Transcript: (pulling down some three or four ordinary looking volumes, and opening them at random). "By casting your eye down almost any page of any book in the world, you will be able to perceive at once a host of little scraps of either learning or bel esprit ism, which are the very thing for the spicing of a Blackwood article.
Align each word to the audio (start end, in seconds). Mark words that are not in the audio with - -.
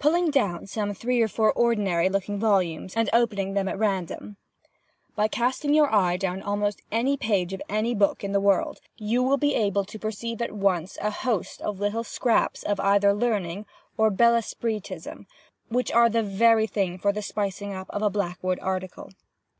(pulling 0.00 0.28
down 0.28 0.66
some 0.66 0.92
three 0.92 1.20
or 1.22 1.28
four 1.28 1.52
ordinary 1.52 2.08
looking 2.08 2.36
volumes, 2.36 2.96
and 2.96 3.08
opening 3.12 3.54
them 3.54 3.68
at 3.68 3.78
random). 3.78 4.36
"By 5.14 5.28
casting 5.28 5.72
your 5.72 5.88
eye 5.94 6.16
down 6.16 6.42
almost 6.42 6.82
any 6.90 7.16
page 7.16 7.52
of 7.52 7.62
any 7.68 7.94
book 7.94 8.24
in 8.24 8.32
the 8.32 8.40
world, 8.40 8.80
you 8.96 9.22
will 9.22 9.36
be 9.36 9.54
able 9.54 9.84
to 9.84 10.00
perceive 10.00 10.42
at 10.42 10.50
once 10.50 10.98
a 11.00 11.12
host 11.12 11.62
of 11.62 11.78
little 11.78 12.02
scraps 12.02 12.64
of 12.64 12.80
either 12.80 13.14
learning 13.14 13.64
or 13.96 14.10
bel 14.10 14.34
esprit 14.34 14.82
ism, 14.90 15.28
which 15.68 15.92
are 15.92 16.08
the 16.08 16.24
very 16.24 16.66
thing 16.66 16.98
for 16.98 17.12
the 17.12 17.22
spicing 17.22 17.72
of 17.72 17.86
a 17.90 18.10
Blackwood 18.10 18.58
article. 18.60 19.12